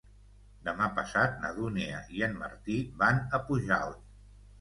Demà 0.67 0.85
passat 0.99 1.35
na 1.43 1.51
Dúnia 1.57 1.99
i 2.19 2.23
en 2.29 2.33
Martí 2.39 2.79
van 3.03 3.21
a 3.39 3.41
Pujalt. 3.51 4.01